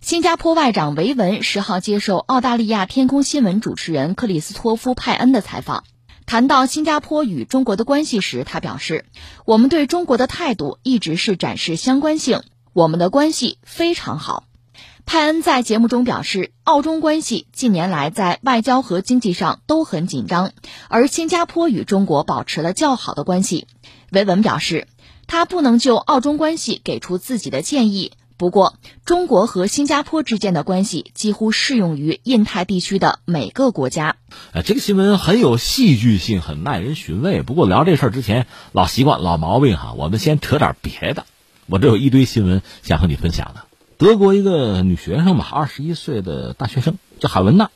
[0.00, 5.84] 新加坡外长维文十号接受澳大利亚天空新闻主持人克里斯托夫·派恩的采访，
[6.24, 9.04] 谈到新加坡与中国的关系时，他表示
[9.44, 12.40] ：“我们对中国的态度一直是展示相关性，
[12.72, 14.44] 我们的关系非常好。”
[15.04, 20.52] 派恩在节目中表示，澳中关系近年来在外交和经济上都很紧张，
[20.88, 23.66] 而新加坡与中国保持了较好的关系。
[24.10, 24.88] 维文表示，
[25.26, 28.12] 他不能就澳中关系给出自己的建议。
[28.40, 34.16] 不过，中国和新加坡之间的关系几乎适用于印太地区的每个国家。
[34.52, 37.42] 呃，这个新闻很有戏剧性，很耐人寻味。
[37.42, 41.26] 不过聊这事儿之前，老习惯、老毛病哈，我们先扯点别的。
[41.66, 43.66] 我这有一堆新闻想和你分享的。
[43.98, 47.68] 德国一个女学生吧，二十一岁的大学生叫海文娜，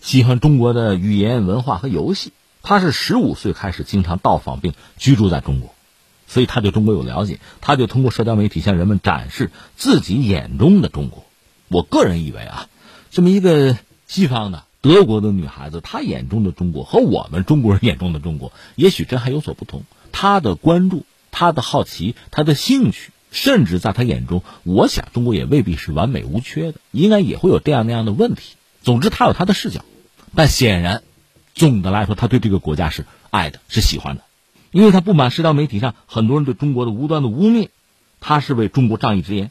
[0.00, 2.32] 喜欢中国的语言文化和游戏。
[2.64, 5.72] 她是十五岁开始经常到访并居住在中国。
[6.28, 11.24] 所以他对中国有了解，他就通过社交媒体向人们展示自己眼中的中国。
[11.68, 12.68] 我个人以为啊，
[13.10, 19.82] 这么一个西方的德国的女孩子，她眼中的中国和我们中国人眼中的中国，也许真还有所不同。
[20.12, 28.54] 她的关注、她的好奇、她的兴趣，甚至在她眼中，我想中国也未必是完美无缺的，应该也会有这样那样的问题。
[28.82, 29.84] 总之，她有她的视角，
[30.34, 31.02] 但显然，
[31.54, 34.22] 总的来说，她对这个国家是爱的，是喜欢的。
[34.70, 37.68] 因为他不满社交媒体上很多人对中国的无端的污蔑，
[38.20, 39.50] 他是为中国仗义直言。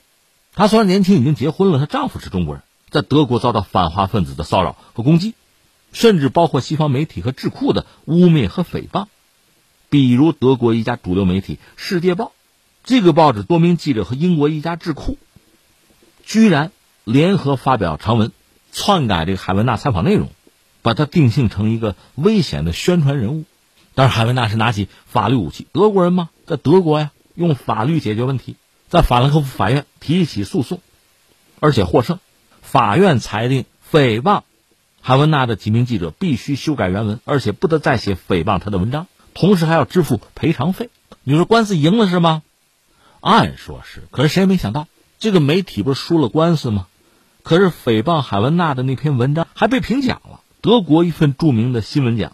[0.53, 5.35] 她虽然年轻已经结婚了，她丈夫是中国人，在德国遭到反华分子的骚扰和攻击，
[5.93, 9.05] 甚至包括西方媒体和智库的污蔑和诽谤。
[9.89, 12.25] 比如德国一家主流媒体《世界报》，
[12.83, 15.17] 这个报纸多名记者和英国一家智库，
[16.25, 16.71] 居然
[17.03, 18.31] 联合发表长文，
[18.71, 20.29] 篡改这个海文娜采访内容，
[20.81, 23.45] 把她定性成一个危险的宣传人物。
[23.97, 28.55] 但是海文娜是拿起法律武器，德国人嘛，在德国呀，用法律解决问题，
[28.89, 30.81] 在法兰克福法院提起诉讼，
[31.59, 32.19] 而且获胜。
[32.61, 34.43] 法院裁定诽谤
[35.01, 40.91] 海文娜的几名记者必须修改原文，而且不得再写诽谤他的文章，同时还要支付赔偿费。
[41.23, 42.43] 你说官司赢了是吗？
[43.19, 44.87] 按说是，可是谁也没想到，
[45.17, 46.85] 这个媒体不是输了官司吗？
[47.41, 52.33] 可是诽谤海文娜的那篇文章还被评奖了，德国一份著名的新闻奖。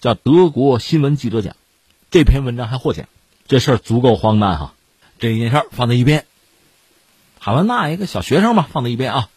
[0.00, 1.56] 叫德国新闻记者奖，
[2.10, 3.06] 这篇文章还获奖，
[3.48, 4.74] 这事儿足够荒诞哈。
[5.18, 6.26] 这件事儿放在一边，
[7.38, 9.28] 海文娜一个小学生嘛，放在一边啊。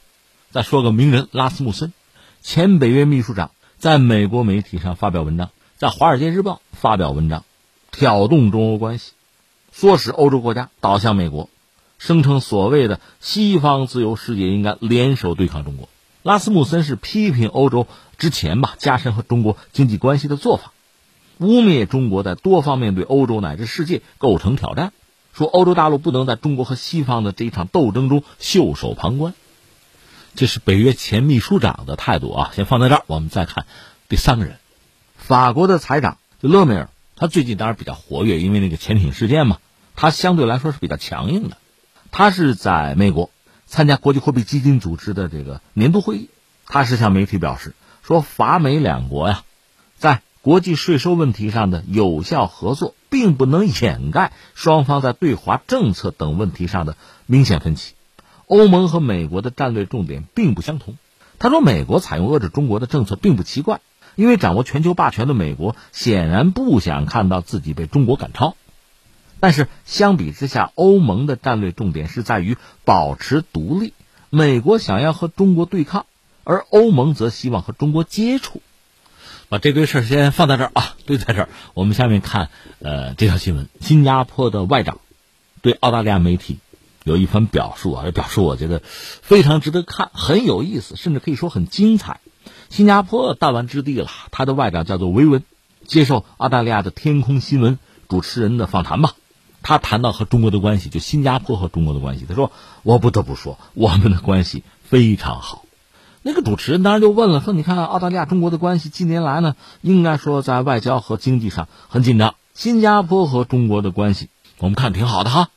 [0.51, 1.93] 再说个名人拉斯穆森，
[2.41, 7.45] 前北约秘书长，在美国媒体上发表文章，在《华尔街日报》发表文章，
[7.91, 9.13] 挑动中欧关系，
[9.73, 11.49] 唆使欧洲国家倒向美国，
[11.97, 15.87] 声称所谓的西方自由世界应该联手对抗中国。
[16.21, 17.87] 拉斯穆森是批评欧洲。
[18.19, 20.73] 之前吧，加深和中国经济关系的做法，
[21.39, 24.91] 污蔑中国在多方面对欧洲乃至世界构成挑战，
[25.33, 29.33] 说欧洲大陆不能在中国和西方的这一场斗争中袖手旁观。
[30.35, 33.03] 这是北约前秘书长的态度啊，先放在这儿。
[33.07, 33.65] 我们再看
[34.09, 34.57] 第三个人，
[35.15, 39.57] 法国的财长就勒梅尔，他最近当然比较活跃，因为那个潜艇事件嘛，
[39.95, 41.57] 他相对来说是比较强硬的。
[42.11, 43.31] 他是在美国
[43.65, 46.29] 参加国际货币基金组织的这个年度会议，
[46.67, 47.73] 他是向媒体表示。
[48.09, 49.43] 说法美两国呀，
[49.99, 56.97] 在国际税收问题上的有效合作，并不能掩盖双方在对华政策等问题上的
[57.27, 57.93] 明显分歧。
[58.47, 60.95] 欧盟和美国的战略重点并不相同。
[61.37, 63.79] 他说，美国采用遏制中国的政策并不奇怪，
[64.15, 68.55] 因为掌握全球霸权的美国显然不想看到自己被中国赶超。
[69.39, 73.93] 但是相比之下，欧盟的战略重点是在于保持独立，
[74.31, 76.07] 美国想要和中国对抗。
[76.49, 78.63] 而欧盟则希望和中国接触，
[79.49, 81.49] 把这堆事儿先放在这儿啊，堆在这儿。
[81.75, 82.49] 我们下面看，
[82.79, 84.97] 呃，这条新闻：新加坡的外长
[85.61, 86.57] 对澳大利亚媒体
[87.03, 92.19] 有一番表述啊，这表述我觉得非常值得看，很有意思，甚至可以说很精彩。
[92.69, 95.43] 新加坡弹丸之地了，他的外长叫做维文，
[95.85, 97.77] 接受澳大利亚的天空新闻
[98.07, 99.13] 主持人的访谈吧。
[99.61, 105.63] 他谈到和中国的关系，就新加坡和中国的关系，他说：“我不得不说，我们的关系非常好。”
[106.21, 112.35] 那个主持人当然就问了，说：“你看澳大利亚中国的关系近年来呢，应该说在外交和经济上很紧张。
[112.53, 114.27] 新加坡和中国的关系，
[114.57, 115.49] 我们看挺好的哈。”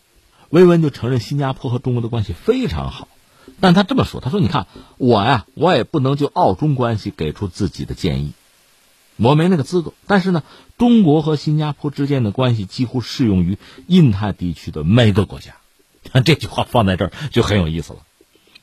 [0.50, 3.08] 维文就承认新加坡和中国的关系非常好，
[3.58, 4.66] 但他这么说：“他说你看
[4.98, 8.32] 我呀，我也不能就澳中关系给出自己的建议，
[9.16, 9.94] 我没那个资格。
[10.06, 10.42] 但是呢，
[10.78, 15.56] 中国和新加坡之间的关系几乎适用于印太地区的每个国家。
[16.24, 18.00] ”这句话放在这儿就很有意思了。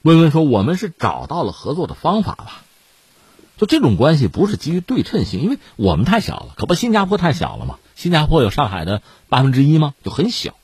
[0.01, 2.61] 温温说：“我们是找到了合作的方法吧？
[3.57, 7.77] 就这种关系不是基于对称性，因为我们太小了，可不，新加坡太小了嘛。
[7.95, 9.93] 新加坡有上海的八分之一吗？
[10.03, 10.55] 就很小。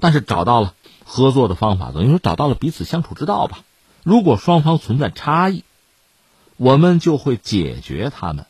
[0.00, 0.74] 但是找到了
[1.04, 3.60] 合作的方法，等于说找到了彼此相处之道吧。
[4.02, 5.62] 如果双方存在差异，
[6.56, 8.46] 我们就会解决他们。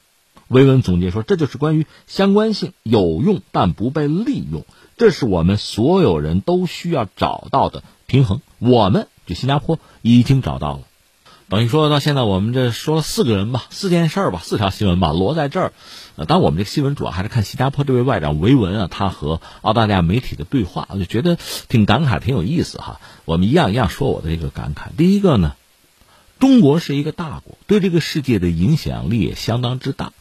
[0.48, 4.64] 维文总结说，这就是关于相关性有用但不被利用，
[4.96, 8.40] 这是我们所有人都需要找到的平衡。
[8.58, 10.80] 我们这新加坡已经找到了。
[11.50, 15.72] 等于说到现在，我们这说了四个人吧，四件事儿吧，四条新闻吧，摞在这儿。
[16.16, 21.36] 呃，当然我们这个新闻主要还是看新加坡这位外长维文啊，他和澳大利亚媒体的对话，我就觉得
[21.68, 22.98] 挺感慨，挺有意思哈。
[23.26, 24.86] 我们一样一样说我的这个感慨。
[24.96, 25.54] 第一个呢，
[26.40, 30.12] 中国是一个大国，对这个世界的影响力也相当之大。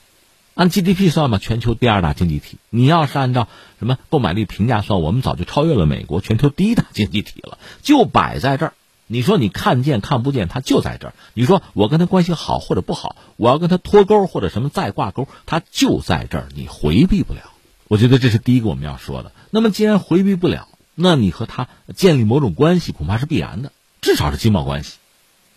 [0.55, 2.57] 按 GDP 算嘛，全球第二大经济体。
[2.69, 3.47] 你要是按照
[3.79, 8.73] 什么购买力评价算，我们早就超越了美国，全球第一大经济体了，就摆在这儿。
[9.07, 11.13] 你说你看见看不见，他就在这儿。
[11.33, 17.41] 你说我跟他关系好或者不好，我要跟他脱钩或者什么再挂钩，他就在这儿，你回避不了。
[17.89, 19.31] 我觉得这是第一个我们要说的。
[19.51, 23.71] 那么既然回避不了，那你和他建立某种关系恐怕是必然的，
[24.01, 24.93] 至少是经贸关系。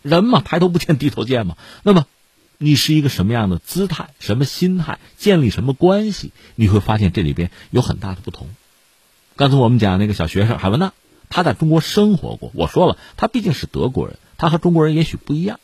[0.02, 1.56] 人嘛，抬头不见低头见嘛。
[1.82, 2.04] 那么
[2.58, 8.48] 你是一个什么样的姿态、什么心态，建立什么关系，你会发现这里边有很大的不同。
[9.37, 10.93] 刚才我们讲那个小学生海文娜。
[11.28, 15.61] 他在中国生活过，我说了，他毕竟是德国人，他和中国人也许不一样，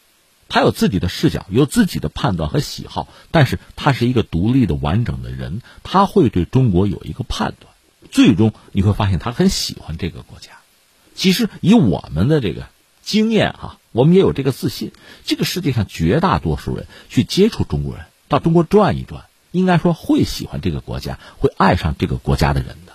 [0.48, 7.72] 他有自己的视角，有自己的判断和喜好，但是他是一个独立的、完整的人，他会对中国有一个判断，
[8.10, 10.50] 最终你会发现他很喜欢这个国家。
[11.14, 12.66] 其实以我们的这个
[13.02, 14.92] 经验哈，我们也有这个自信，
[15.24, 22.92] 这个世界上绝大多数人去接触中国人，到中国转一转，应该说会喜欢这个国家，会爱上这个国家的人的，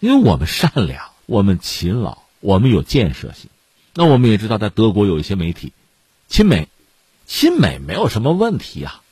[0.00, 1.07] 因为我们善良。
[1.28, 3.50] 我们勤劳，我们有建设性。
[3.92, 5.74] 那我们也知道，在德国有一些媒体，
[6.26, 6.68] 亲美，
[7.26, 9.02] 亲美没有什么问题啊。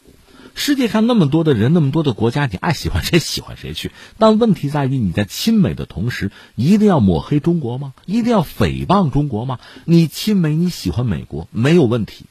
[0.55, 3.93] 世界上那么多的人，那么多的国家，你爱喜欢谁喜欢谁去。
[4.17, 7.93] 但问题在于，你在亲美的同时，一定要抹黑中国吗？
[8.07, 9.61] 一定要诽谤中国吗？
[9.85, 12.25] 你亲美，你喜欢美国没有问题，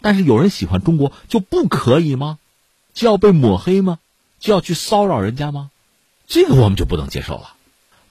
[0.00, 2.38] 但是有人喜欢中国就不可以吗？
[2.92, 4.00] 就要被抹黑吗？
[4.40, 5.70] 就要去骚扰人家吗？
[6.26, 7.51] 这个我们就不能接受了。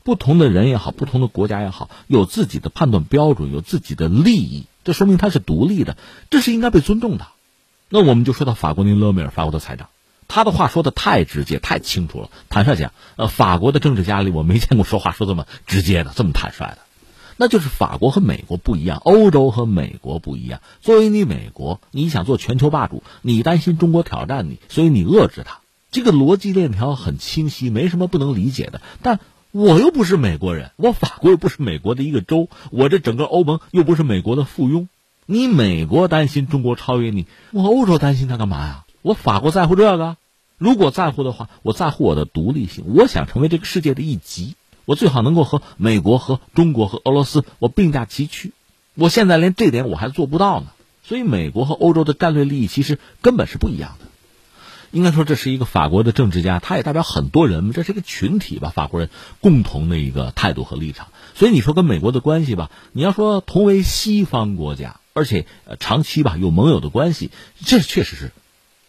[0.03, 5.97] 不同的人也好，不同的国家也好，有自己的判断标准，有自己的利益，这说明他是独立的，
[6.29, 7.27] 这是应该被尊重的。
[7.89, 9.89] 那我们就说到法国那勒梅尔，法国的财长，
[10.27, 12.29] 他的话说的太直接、太清楚了。
[12.49, 16.77] 坦率讲，呃，法国的政治家里，我没见过说话说这么直接的、这么坦率的。
[17.37, 20.61] 那就是法国和美国不一样，欧洲和美国不一样。
[20.81, 25.59] 作为你美国，你想做全球霸主，你担心中国挑战你，所以你遏制他。
[25.91, 28.81] 这个逻辑链条很清晰，没什么不能理解的。
[29.01, 29.19] 但
[29.51, 34.87] 我又不是美国人，我法国又不是美国的一个州，我这整个欧盟又不是美国的附庸。
[35.25, 38.85] 你美国担心中国超越你，我欧洲担心他干嘛呀？
[39.01, 40.15] 我法国在乎这个？
[40.57, 44.55] 如果在乎的话，我在乎我的独立性，我想成为这个世界的一极，
[44.85, 48.53] 我最好能够和美国、和中国、和俄罗斯我并驾齐驱。
[48.95, 50.67] 我现在连这点我还做不到呢，
[51.03, 54.05] 所以美国和欧洲的战略利益其实根本是不一样的。
[54.91, 59.09] 应该说，这是一个法国的政治家，他也代表很多人，这是一个群体吧，法国人
[59.39, 61.07] 共同的一个态度和立场。
[61.33, 67.31] 所以你说跟美国的关系吧，你要说同为西方国家，而且呃长期吧有盟友的关系，
[67.65, 68.31] 这确实是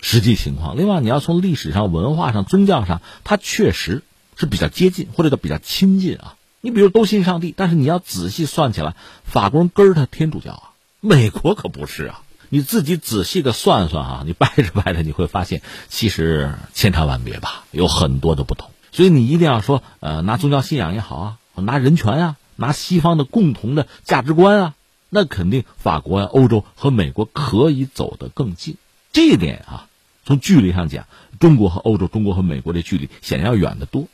[0.01, 0.77] 实际情况。
[0.77, 4.03] 另外，你要从历史上、文化上、宗教上，它确实
[4.37, 6.35] 是比较接近，或者叫比较亲近啊。
[6.61, 10.63] 你比如都信上帝，但是你要仔细算起来，法国人根儿他天主教啊，
[11.01, 12.23] 美国可不是啊。
[12.55, 18.71] 你自己仔细的算算啊，你掰着掰着，你会发现其实千差万别吧，有很多的不同。
[18.93, 24.75] 所以你一定要说，呃，拿宗教信仰也好啊，拿人权啊，拿西方的共同的价值观啊，
[25.09, 28.77] 那肯定法国啊、欧洲和美国可以走得更近。
[29.15, 29.89] 这一点啊，
[30.27, 31.07] 从距离上讲，
[31.41, 34.09] 中国和欧洲、中国和美国的距离显然要远得多，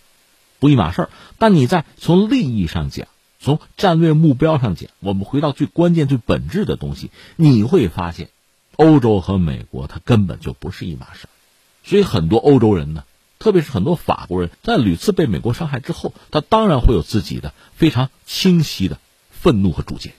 [0.60, 1.10] 不一码事儿。
[1.38, 3.08] 但你在从利益上讲，
[3.40, 8.30] 从战略目标上讲，我们回到最关键、最本质的东西，你会发现，
[8.76, 11.28] 欧洲和美国它根本就不是一码事。
[11.84, 13.04] 所以很多欧洲人呢，
[13.38, 18.98] 特别是很多法国人，在屡次被美国伤害之后，他当然会有自己的非常清晰的
[19.30, 20.14] 愤怒和主见。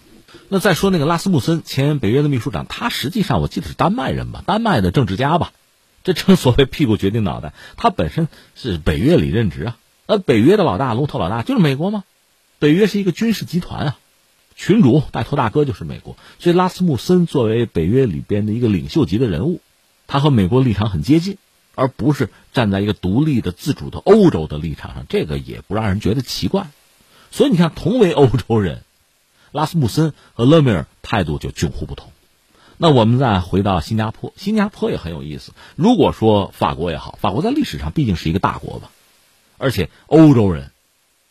[0.48, 5.52] 那再说那个拉斯穆森，前北约的秘书长，他实际上我记得是丹麦人吧，丹麦的政治家吧，
[6.04, 12.06] 这正所谓屁股决定脑袋，他本身是北约里任职啊，那北约的老大、龙头老大就是美国吗？
[12.60, 13.98] 北约是一个军事集团啊，
[14.58, 19.62] 群主带头大哥就是美国，所以拉斯穆森作为北约里边的一个领袖级的人物，
[20.08, 21.38] 他和美国立场很接近，
[21.76, 26.70] 而不是站在一个独立的、自主的欧洲的立场上，这个也不让人觉得奇怪。
[27.32, 28.84] 所以你看，同为欧洲人，
[29.54, 32.12] 拉斯穆森和勒梅尔态度就迥乎不同。
[32.76, 35.54] 那我们再回到新加坡，新加坡也很有意思。
[35.78, 38.92] 如果说法国也好，法国在历史上毕竟是一个大国吧，
[39.58, 40.72] 而且欧洲人。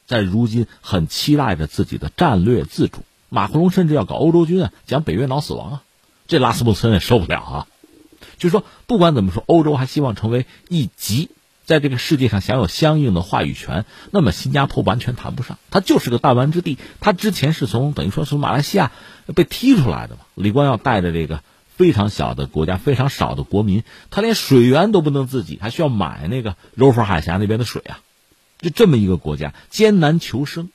[0.08, 5.82] 在如今很期待着自己的战略自主，马克龙甚至要搞欧洲军啊，讲北约脑死亡啊，
[6.26, 7.66] 这拉斯穆森也受不了啊。
[8.38, 11.28] 就是说，不管怎么说，欧洲还希望成为一极，
[11.66, 13.84] 在这个世界上享有相应的话语权。
[14.10, 16.78] 那么新加坡完全谈不上，它就是个弹丸之地。
[17.00, 18.92] 它之前是从等于说从马来西亚
[19.34, 20.22] 被踢出来的嘛。
[20.34, 21.42] 李光耀带着这个
[21.76, 28.00] 非常小的国家、非常少的国民，他连水源都不能自己，还需要买那个柔佛海峡那边的水啊。
[28.60, 30.70] 就这么一个国家，艰难求生，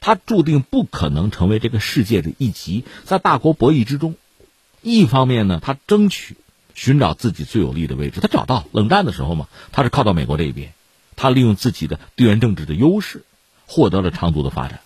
[0.00, 2.84] 他注定不可能成为这个世界的一极。
[3.04, 4.16] 在大国博弈之中，
[4.82, 6.36] 一方面呢，他争取。
[6.74, 10.72] 寻找自己最有利的位置，他找到冷战的时候嘛，他是靠到美国这一边，
[11.16, 13.24] 他利用自己的地缘政治的优势，
[13.66, 14.80] 获得了长足的发展。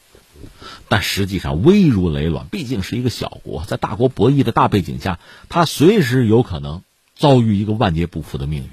[0.88, 6.82] 但实际上危如累卵，毕竟是一个小国，在大国博弈的大背景下，他随时有可能
[7.14, 8.70] 遭遇一个万劫不复的命运。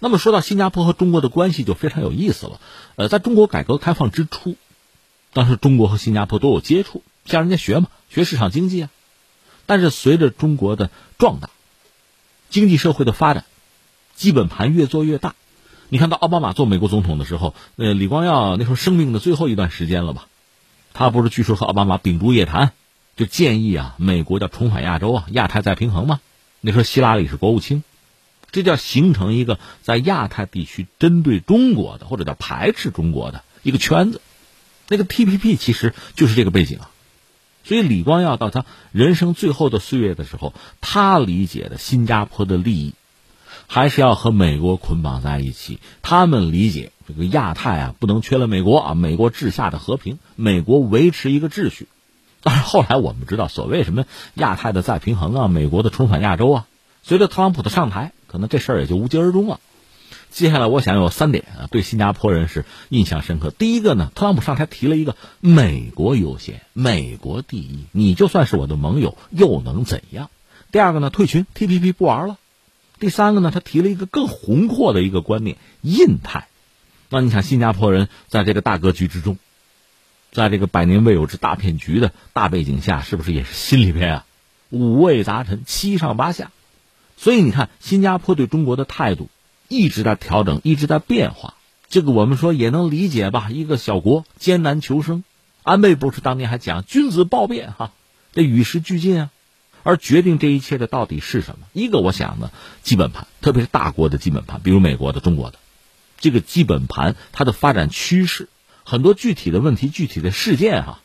[0.00, 2.60] 那么说到新加坡和中国的关系就非常有意思了。
[2.96, 4.56] 呃，在中国改革开放之初，
[5.32, 8.90] 当时中国和新加坡都有接触，向人家学嘛，学市场经济啊。
[9.66, 11.50] 但是随着中国的壮大，
[12.48, 13.44] 经济社会的发展，
[14.14, 15.34] 基本盘越做越大。
[15.90, 20.26] 你看到奥巴马做美国总统的时候，呃，李光耀那时候生命的最后一段时间了吧？
[20.94, 22.72] 他不是据说和奥巴马秉烛夜谈，
[23.16, 26.20] 就建议啊，美国要重返亚洲啊，亚太再平衡嘛。
[26.60, 27.84] 那时候希拉里是国务卿，
[28.50, 34.20] 这叫形成一个在亚太地区针对中国的或者叫排斥中国的一个圈子。
[34.88, 36.90] 那个 T P P 其实就是这个背景啊。
[37.64, 42.94] 所以，李光耀到他人生最后的岁月的时候，他理解的新加坡的利益，
[43.66, 45.78] 还是要和美国捆绑在一起。
[46.00, 51.88] 他们理解这个亚太啊，不能缺了美国啊，美国治下的和平，美国维持一个秩序。
[52.42, 56.66] 但是后来我们知道，所谓什么亚太的再平衡啊，美国的重返亚洲啊，
[57.02, 59.58] 随着特朗普的上台，可能这事儿也就无疾而终了。
[60.30, 63.50] 接下来，我想有三点啊，对新加坡人是印象深刻。
[63.50, 70.30] 第一个呢，特朗普上台提了一个“美国优先，美国第一”，你就算是我的盟友，又能怎样？
[70.70, 72.36] 第二个呢，退群，TPP 不玩了。
[73.00, 76.46] 第三个呢，他提了一个更宏阔的一个观念——印太。
[77.08, 79.38] 那你想，新加坡人在这个大格局之中，
[80.30, 84.26] 在这个百年未有之大骗局的大背景下，是不是也是心里边啊
[84.68, 86.50] 五味杂陈、七上八下？
[87.18, 89.28] 所以你看，新加坡对中国的态度。
[89.70, 91.52] 一直在调整，一直在变化，
[91.90, 93.50] 这个我们说也能理解吧？
[93.50, 95.24] 一个小国艰难求生，
[95.62, 97.92] 安倍不是当年还讲“君子报变”哈，
[98.32, 99.30] 这与时俱进啊。
[99.82, 101.66] 而决定这一切的到底是什么？
[101.74, 102.50] 一个我想呢，
[102.82, 105.58] 基本盘，特别是大国的基本盘，比如美国的、中国的，
[106.18, 108.48] 这个基本盘它的发展趋势，
[108.84, 111.00] 很多具体的问题、具体的事件哈，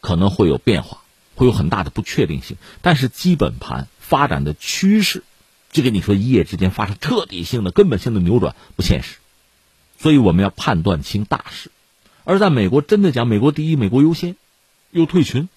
[0.00, 1.02] 可能会有变化，
[1.34, 2.56] 会有很大的不确定性。
[2.80, 5.22] 但是基本盘发展的趋势。
[5.76, 9.18] 这个你说一夜之间发生彻底性的、根本性的扭转不现实，
[9.98, 11.70] 所以我们要判断清大势。
[12.24, 14.36] 而在美国真的讲美国第一、美国优先，
[14.90, 15.50] 又退群，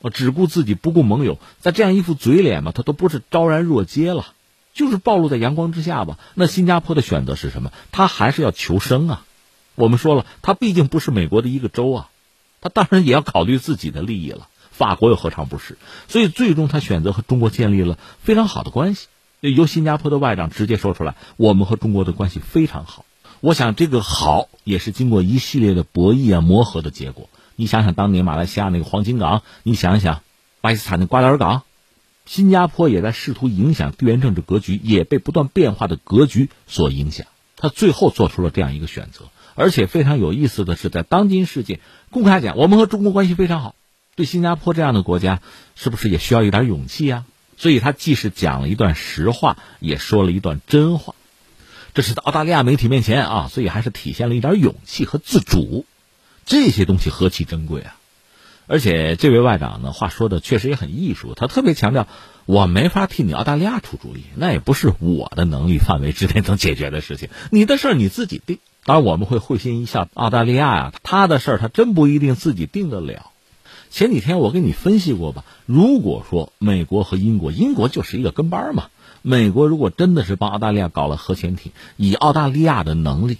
[0.00, 4.34] 啊，只顾自己不顾盟友，在这样一副嘴脸嘛，他都不是昭然若揭了，
[4.74, 6.20] 就是暴露在阳光之下吧。
[6.34, 7.72] 那新加坡的选择是什么？
[7.90, 9.24] 他还是要求生啊。
[9.74, 12.10] 我们说了，他毕竟不是美国的一个州啊，
[12.60, 14.46] 他当然也要考虑自己的利益了。
[14.70, 15.76] 法国又何尝不是？
[16.06, 19.08] 所以最终他选择和中国建立了非常好的关系。
[19.50, 23.04] 由新加坡的外长直接说出来，我们和中国的关系非常好。
[23.40, 27.28] 我想这个好也是经过一系列的博弈啊磨合的结果。
[27.56, 30.22] 你想想当年马来西亚那个黄金港，你想想
[30.60, 31.62] 巴基斯坦的瓜达尔港，
[32.24, 37.26] 新加坡也在试图影响地缘政治格局，也被不断变化的格局所影响。
[37.56, 43.74] 他最后做出了这样一个选择，而且非常有意思的是，在当今世界公开讲我们和中国关系非常好，
[44.16, 45.42] 对新加坡这样的国家，
[45.76, 47.24] 是不是也需要一点勇气呀？
[47.56, 51.14] 所以他既是讲了一段实话，也说了一段真话，
[51.94, 55.86] 这是在澳大利亚媒体面前啊，所以还是体现了一点勇气和自主，
[56.44, 57.96] 这些东西何其珍贵啊！
[58.66, 62.08] 而且这位外长呢，话说的确实也很艺术，他特别强调，
[62.46, 68.58] 我没法替你澳大利亚出主意，那也不是我的能力范围之内能解决的事情，你的事儿你自己定。
[68.86, 73.30] 当然我们会会心一笑，澳大利亚呀，他的事儿他真不一定自己定得了。
[73.94, 78.86] 前几天我给你分析过吧，如果说美国和英国，英国就是一个跟班嘛。
[79.22, 83.38] 美国如果真的是帮澳大利亚搞了核潜艇，以澳大利亚的能力，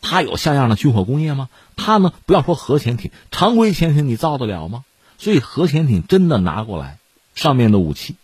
[0.00, 1.50] 它有像样的军火工业吗？
[1.76, 2.14] 它呢？
[2.24, 4.82] 不要说核潜艇，常规潜艇你造得了吗？
[5.18, 6.96] 所以核潜艇真的拿过来，
[7.34, 8.16] 上面的武器、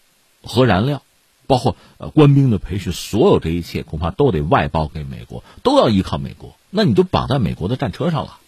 [0.42, 1.02] 核燃料，
[1.46, 6.54] 包括呃官兵的培训，所有这一切恐怕都得外包给美国，都要依靠美国。
[6.70, 8.38] 那你就绑在美国的战车上了。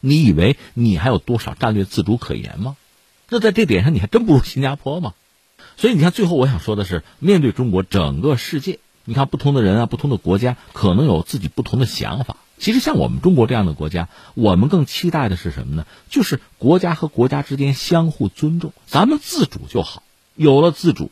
[0.00, 2.76] 你以为你还有多少战略自主可言吗？
[3.28, 5.14] 那在这点上你还真不如新加坡吗？
[5.76, 12.36] 所以你看，最后我想说的是，面对中国整个世界，你看不同的人啊，不同的国家可能有自己不同的想法。
[12.58, 15.86] 其实像我们中国这样的国家，我们更期待的是什么呢？
[16.10, 20.02] 就是国家和国家之间相互尊重，咱们自主就好。
[20.34, 21.10] 有了自主，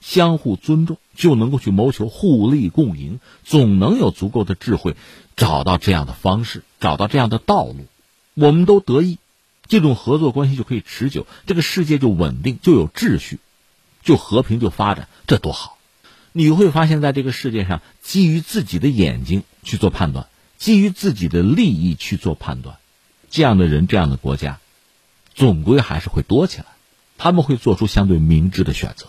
[0.00, 4.96] 相互尊重，就能够去谋求互利共赢，总能有足够的智慧，
[5.36, 7.86] 找到这样的方式，找到这样的道路，
[8.38, 9.18] 我们都得益，
[9.66, 13.38] 这种合作关系就可以持久，这个世界就稳定，就有秩序，
[14.02, 15.78] 就和平，就发展，这多好！
[16.32, 20.26] 你会发现在这个世界上，基于自己的眼睛去做判断，
[20.58, 22.76] 基于自己的利益去做判断，
[23.30, 24.60] 这样的人，这样的国家，
[25.34, 26.66] 总归还是会多起来，
[27.16, 29.06] 他们会做出相对明智的选择。